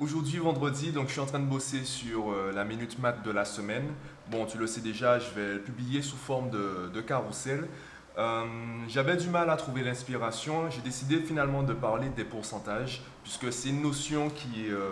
[0.00, 3.30] Aujourd'hui vendredi, donc je suis en train de bosser sur euh, la minute mat de
[3.30, 3.84] la semaine.
[4.30, 7.68] Bon, tu le sais déjà, je vais le publier sous forme de, de carrousel.
[8.16, 8.44] Euh,
[8.88, 10.70] J'avais du mal à trouver l'inspiration.
[10.70, 14.88] J'ai décidé finalement de parler des pourcentages, puisque c'est une notion qui, euh,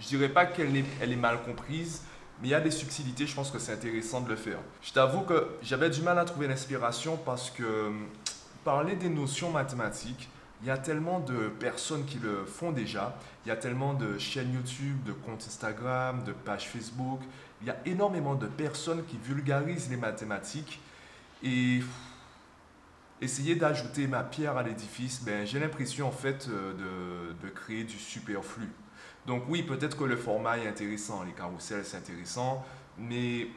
[0.00, 2.02] je dirais pas qu'elle est, mal comprise,
[2.40, 4.58] mais il y a des subtilités, je pense que c'est intéressant de le faire.
[4.82, 7.90] Je t'avoue que j'avais du mal à trouver l'inspiration parce que
[8.66, 10.28] parler des notions mathématiques,
[10.60, 13.16] il y a tellement de personnes qui le font déjà.
[13.44, 17.20] Il y a tellement de chaînes YouTube, de comptes Instagram, de pages Facebook.
[17.60, 20.80] Il y a énormément de personnes qui vulgarisent les mathématiques.
[21.44, 21.78] Et
[23.20, 27.84] essayer d'ajouter ma pierre à l'édifice, ben, j'ai l'impression en fait euh, de, de créer
[27.84, 28.68] du superflu.
[29.28, 32.64] Donc oui, peut-être que le format est intéressant, les carousels c'est intéressant,
[32.98, 33.48] mais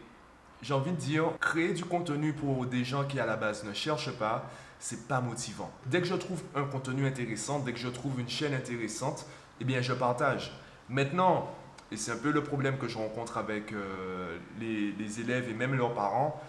[0.62, 3.74] j'ai envie de dire, créer du contenu pour des gens qui à la base ne
[3.74, 5.72] cherchent pas, c'est pas motivant.
[5.86, 9.26] Dès que je trouve un contenu intéressant, dès que je trouve une chaîne intéressante,
[9.60, 10.52] eh bien je partage.
[10.88, 11.50] Maintenant,
[11.92, 15.54] et c'est un peu le problème que je rencontre avec euh, les, les élèves et
[15.54, 16.42] même leurs parents,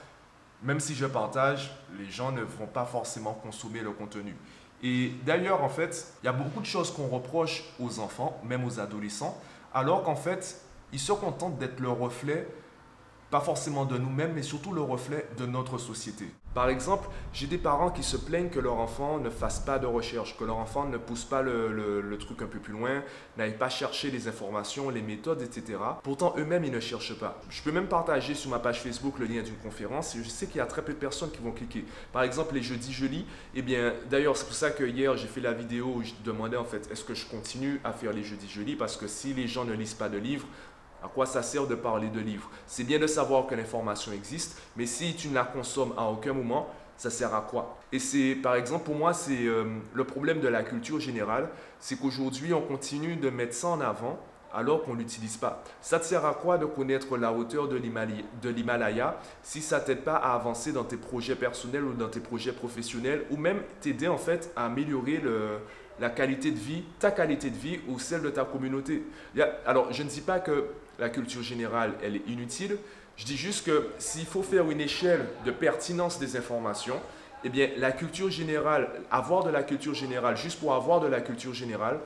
[0.62, 4.36] même si je partage, les gens ne vont pas forcément consommer le contenu.
[4.82, 8.64] Et d'ailleurs, en fait, il y a beaucoup de choses qu'on reproche aux enfants, même
[8.64, 9.40] aux adolescents,
[9.74, 10.60] alors qu'en fait,
[10.92, 12.46] ils se contentent d'être le reflet
[13.30, 16.26] pas forcément de nous-mêmes, mais surtout le reflet de notre société.
[16.52, 19.86] Par exemple, j'ai des parents qui se plaignent que leur enfant ne fasse pas de
[19.86, 23.02] recherche, que leur enfant ne pousse pas le, truc un peu plus loin,
[23.38, 25.78] n'aille pas chercher les informations, les méthodes, etc.
[26.02, 27.40] Pourtant, eux-mêmes, ils ne cherchent pas.
[27.50, 30.46] Je peux même partager sur ma page Facebook le lien d'une conférence et je sais
[30.46, 31.84] qu'il y a très peu de personnes qui vont cliquer.
[32.12, 33.26] Par exemple, les jeudis, je lis.
[33.54, 36.56] Eh bien, d'ailleurs, c'est pour ça que hier, j'ai fait la vidéo où je demandais
[36.56, 39.34] en fait, est-ce que je continue à faire les jeudis, je lis Parce que si
[39.34, 40.46] les gens ne lisent pas de livres,
[41.02, 42.50] à quoi ça sert de parler de livres?
[42.66, 46.32] C'est bien de savoir que l'information existe, mais si tu ne la consommes à aucun
[46.32, 47.78] moment, ça sert à quoi?
[47.92, 51.48] Et c'est, par exemple, pour moi, c'est euh, le problème de la culture générale,
[51.78, 54.18] c'est qu'aujourd'hui, on continue de mettre ça en avant
[54.52, 55.62] alors qu'on ne l'utilise pas.
[55.80, 60.16] Ça te sert à quoi de connaître la hauteur de l'Himalaya- si ça t'aide pas
[60.16, 64.18] à avancer dans tes projets personnels ou dans tes projets professionnels ou même t'aider en
[64.18, 65.60] fait à améliorer le,
[66.00, 69.02] la qualité de vie, ta qualité de vie ou celle de ta communauté.
[69.66, 70.66] Alors, je ne dis pas que
[70.98, 72.78] la culture générale, elle est inutile.
[73.16, 77.00] Je dis juste que s'il faut faire une échelle de pertinence des informations,
[77.44, 81.20] eh bien, la culture générale, avoir de la culture générale, juste pour avoir de la
[81.20, 81.98] culture générale,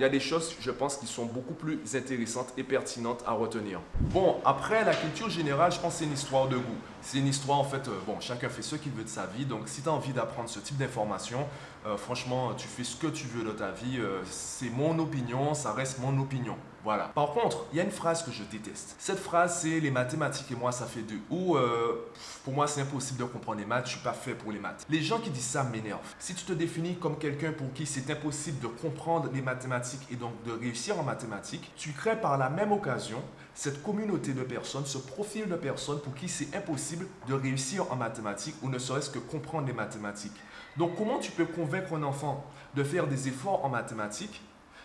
[0.00, 3.32] il y a des choses, je pense, qui sont beaucoup plus intéressantes et pertinentes à
[3.32, 3.80] retenir.
[4.00, 6.78] Bon, après, la culture générale, je pense c'est une histoire de goût.
[7.02, 9.44] C'est une histoire, en fait, euh, bon, chacun fait ce qu'il veut de sa vie.
[9.44, 11.46] Donc, si tu as envie d'apprendre ce type d'informations,
[11.84, 13.98] euh, franchement, tu fais ce que tu veux de ta vie.
[13.98, 16.56] euh, c'est mon opinion, ça reste mon opinion.
[16.82, 17.10] Voilà.
[17.14, 18.96] Par contre, il y a une phrase que je déteste.
[18.98, 21.20] Cette phrase, c'est les mathématiques et moi, ça fait deux.
[21.30, 22.10] Ou euh,
[22.44, 24.86] pour moi, c'est impossible de comprendre les maths, je suis pas fait pour les maths.
[24.88, 26.00] Les gens qui disent ça m'énervent.
[26.18, 30.16] Si tu te définis comme quelqu'un pour qui c'est impossible de comprendre les mathématiques et
[30.16, 33.22] donc de réussir en mathématiques, tu crées par la même occasion
[33.54, 37.96] cette communauté de personnes, ce profil de personnes pour qui c'est impossible de réussir en
[37.96, 40.36] mathématiques ou ne serait-ce que comprendre les mathématiques.
[40.76, 44.40] Donc comment tu peux convaincre un enfant de faire des efforts en mathématiques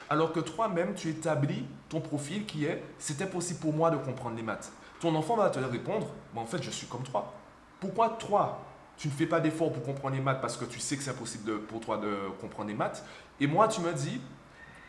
[0.10, 4.36] alors que toi-même, tu établis ton profil qui est c'est impossible pour moi de comprendre
[4.36, 4.72] les maths.
[5.00, 7.34] Ton enfant va te répondre Bah, en fait, je suis comme toi.
[7.80, 8.60] Pourquoi toi,
[8.98, 11.12] tu ne fais pas d'efforts pour comprendre les maths parce que tu sais que c'est
[11.12, 13.04] impossible pour toi de comprendre les maths?
[13.40, 14.22] Et moi, tu me dis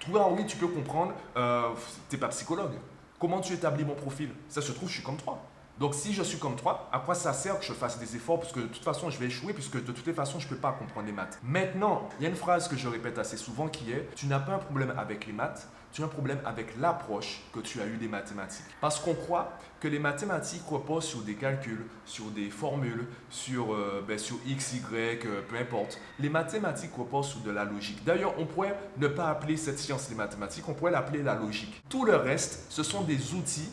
[0.00, 1.70] Toi, oui, tu peux comprendre, euh,
[2.08, 2.74] tu n'es pas psychologue.
[3.18, 4.30] Comment tu établis mon profil?
[4.48, 5.42] Ça se trouve, je suis comme toi.
[5.78, 8.40] Donc si je suis comme toi, à quoi ça sert que je fasse des efforts?
[8.40, 10.50] Parce que de toute façon, je vais échouer, puisque de toutes les façons, je ne
[10.50, 11.38] peux pas comprendre les maths.
[11.42, 14.38] Maintenant, il y a une phrase que je répète assez souvent qui est, tu n'as
[14.38, 17.86] pas un problème avec les maths, tu as un problème avec l'approche que tu as
[17.86, 18.64] eu des mathématiques.
[18.80, 24.04] Parce qu'on croit que les mathématiques reposent sur des calculs, sur des formules, sur, euh,
[24.06, 25.98] ben, x, y, euh, peu importe.
[26.18, 28.02] Les mathématiques reposent sur de la logique.
[28.04, 31.82] D'ailleurs, on pourrait ne pas appeler cette science les mathématiques, on pourrait l'appeler la logique.
[31.88, 33.70] Tout le reste, ce sont des outils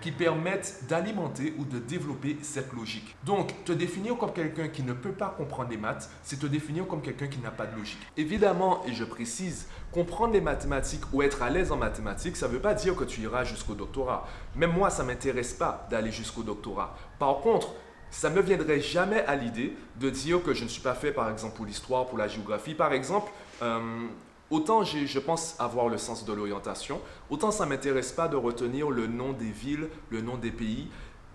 [0.00, 3.16] qui permettent d'alimenter ou de développer cette logique.
[3.24, 6.86] Donc, te définir comme quelqu'un qui ne peut pas comprendre les maths, c'est te définir
[6.86, 8.06] comme quelqu'un qui n'a pas de logique.
[8.16, 12.52] Évidemment, et je précise, comprendre les mathématiques ou être à l'aise en mathématiques, ça ne
[12.52, 14.26] veut pas dire que tu iras jusqu'au doctorat.
[14.54, 16.96] Même moi, ça ne m'intéresse pas d'aller jusqu'au doctorat.
[17.18, 17.72] Par contre,
[18.10, 21.12] ça ne me viendrait jamais à l'idée de dire que je ne suis pas fait,
[21.12, 22.74] par exemple, pour l'histoire, pour la géographie.
[22.74, 23.30] Par exemple,
[23.62, 24.06] euh,
[24.50, 27.00] Autant je pense avoir le sens de l'orientation,
[27.30, 30.88] autant ça ne m'intéresse pas de retenir le nom des villes, le nom des pays.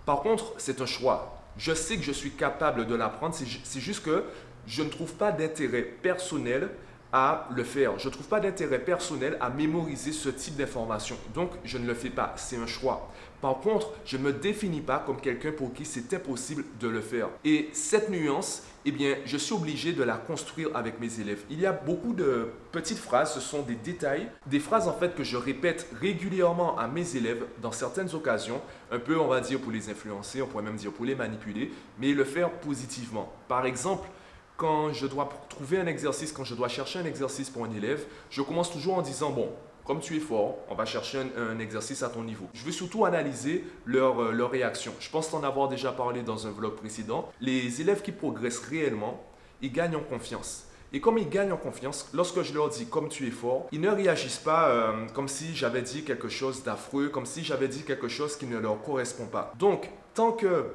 [0.05, 1.37] Par contre, c'est un choix.
[1.57, 4.23] Je sais que je suis capable de l'apprendre, c'est juste que
[4.65, 6.69] je ne trouve pas d'intérêt personnel
[7.13, 7.99] à le faire.
[7.99, 11.17] Je ne trouve pas d'intérêt personnel à mémoriser ce type d'information.
[11.33, 12.33] Donc, je ne le fais pas.
[12.37, 13.11] C'est un choix.
[13.41, 17.01] Par contre, je ne me définis pas comme quelqu'un pour qui c'est impossible de le
[17.01, 17.27] faire.
[17.43, 21.43] Et cette nuance, eh bien, je suis obligé de la construire avec mes élèves.
[21.49, 25.15] Il y a beaucoup de petites phrases, ce sont des détails, des phrases en fait
[25.15, 28.61] que je répète régulièrement à mes élèves dans certaines occasions,
[28.91, 31.71] un peu on va dire pour les influencer, on pourrait même dire pour les manipuler,
[31.99, 33.31] mais le faire positivement.
[33.47, 34.07] Par exemple,
[34.61, 38.05] quand je dois trouver un exercice, quand je dois chercher un exercice pour un élève,
[38.29, 39.49] je commence toujours en disant, bon,
[39.85, 42.45] comme tu es fort, on va chercher un, exercice à ton niveau.
[42.53, 44.93] Je veux surtout analyser leur, euh, leur réaction.
[44.99, 47.27] Je pense t'en avoir déjà parlé dans un vlog précédent.
[47.41, 49.23] Les élèves qui progressent réellement,
[49.63, 50.65] ils gagnent en confiance.
[50.93, 53.81] Et comme ils gagnent en confiance, lorsque je leur dis comme tu es fort, ils
[53.81, 57.81] ne réagissent pas euh, comme si j'avais dit quelque chose d'affreux, comme si j'avais dit
[57.81, 59.53] quelque chose qui ne leur correspond pas.
[59.57, 60.67] Donc, tant que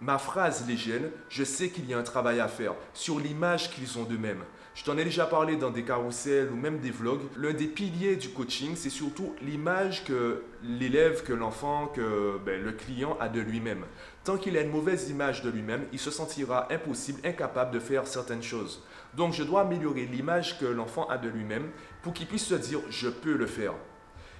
[0.00, 3.70] ma phrase les gêne, je sais qu'il y a un travail à faire sur l'image
[3.70, 4.44] qu'ils ont d'eux-mêmes.
[4.74, 7.22] Je t'en ai déjà parlé dans des carousels ou même des vlogs.
[7.36, 12.72] L'un des piliers du coaching, c'est surtout l'image que l'élève, que l'enfant, que ben, le
[12.72, 13.84] client a de lui-même.
[14.24, 18.08] Tant qu'il a une mauvaise image de lui-même, il se sentira impossible, incapable de faire
[18.08, 18.82] certaines choses.
[19.16, 21.70] Donc je dois améliorer l'image que l'enfant a de lui-même
[22.02, 23.74] pour qu'il puisse se dire je peux le faire.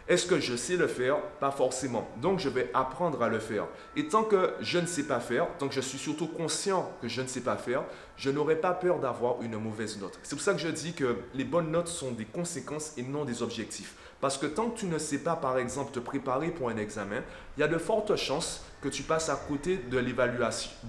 [0.06, 1.19] Est-ce que je sais le faire?
[1.41, 2.06] Pas forcément.
[2.21, 3.67] Donc, je vais apprendre à le faire.
[3.97, 7.09] Et tant que je ne sais pas faire, tant que je suis surtout conscient que
[7.09, 7.85] je ne sais pas faire,
[8.19, 10.19] je n'aurai pas peur d'avoir une mauvaise note.
[10.23, 13.25] C'est pour ça que je dis que les bonnes notes sont des conséquences et non
[13.25, 13.95] des objectifs.
[14.21, 17.23] Parce que tant que tu ne sais pas, par exemple, te préparer pour un examen,
[17.57, 19.99] il y a de fortes chances que tu passes à côté de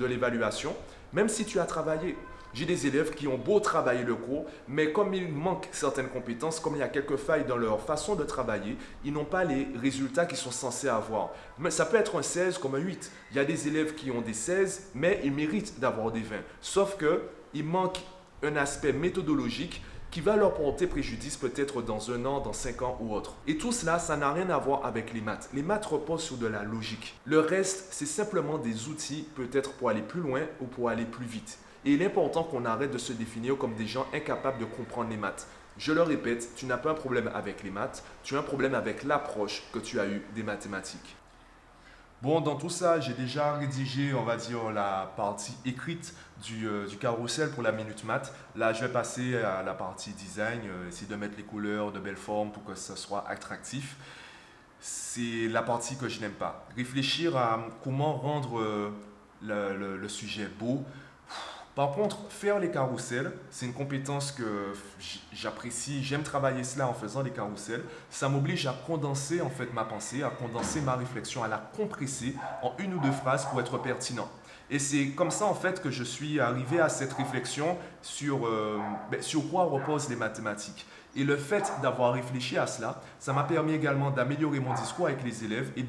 [0.06, 0.76] l'évaluation,
[1.14, 2.18] même si tu as travaillé.
[2.56, 6.62] J'ai des élèves qui ont beau travailler le cours, mais comme il manque certaines compétences,
[6.62, 9.68] comme il y a quelques failles dans leur façon de travailler, ils n'ont pas les
[9.76, 11.32] résultats qu'ils sont censés avoir.
[11.60, 13.12] Mais ça peut être un 16 comme un 8.
[13.32, 16.38] Il y a des élèves qui ont des 16, mais ils méritent d'avoir des 20.
[16.62, 18.00] Sauf qu'il manque
[18.42, 22.98] un aspect méthodologique qui va leur porter préjudice peut-être dans un an, dans cinq ans
[23.02, 23.36] ou autre.
[23.48, 25.50] Et tout cela, ça n'a rien à voir avec les maths.
[25.54, 27.20] Les maths reposent sur de la logique.
[27.26, 31.26] Le reste, c'est simplement des outils peut-être pour aller plus loin ou pour aller plus
[31.26, 31.58] vite.
[31.86, 35.10] Et il est important qu'on arrête de se définir comme des gens incapables de comprendre
[35.10, 35.48] les maths.
[35.78, 38.74] Je le répète, tu n'as pas un problème avec les maths, tu as un problème
[38.74, 41.16] avec l'approche que tu as eue des mathématiques.
[42.22, 46.88] Bon, dans tout ça, j'ai déjà rédigé, on va dire, la partie écrite du, euh,
[46.88, 48.34] du, carrousel pour la minute maths.
[48.56, 52.00] Là, je vais passer à la partie design, euh, essayer de mettre les couleurs de
[52.00, 53.98] belle forme pour que ce soit attractif.
[54.80, 56.66] C'est la partie que je n'aime pas.
[56.76, 58.92] Réfléchir à comment rendre euh,
[59.44, 60.84] le, le, sujet beau,
[61.76, 64.74] par contre, faire les carousels, c'est une compétence que
[65.34, 66.02] j'apprécie.
[66.06, 67.84] J'aime travailler cela en faisant les carousels.
[68.10, 72.34] Ça m'oblige à condenser en fait ma pensée, à condenser ma réflexion, à la compresser
[72.64, 74.30] en une ou deux phrases pour être pertinent.
[74.70, 78.80] Et c'est comme ça en fait que je suis arrivé à cette réflexion sur, euh,
[79.12, 80.86] ben, sur quoi reposent les mathématiques.
[81.18, 85.24] Et le fait d'avoir réfléchi à cela, ça m'a permis également d'améliorer mon discours avec
[85.24, 85.86] les élèves et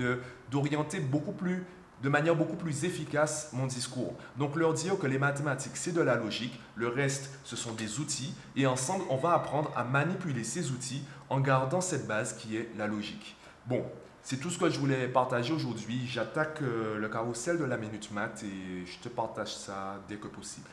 [0.51, 1.65] d'orienter beaucoup plus
[2.03, 4.15] de manière beaucoup plus efficace mon discours.
[4.37, 7.99] Donc leur dire que les mathématiques, c'est de la logique, le reste, ce sont des
[8.01, 12.57] outils, et ensemble, on va apprendre à manipuler ces outils en gardant cette base qui
[12.57, 13.37] est la logique.
[13.67, 13.83] Bon,
[14.23, 16.07] c'est tout ce que je voulais partager aujourd'hui.
[16.07, 20.27] J'attaque euh, le carrousel de la Minute Math et je te partage ça dès que
[20.27, 20.69] possible.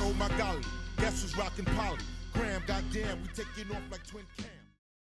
[0.00, 0.62] Oh my golly.
[0.98, 1.98] Guess who's rocking Polly?
[2.32, 4.57] Graham, goddamn, we taking off like twin cams.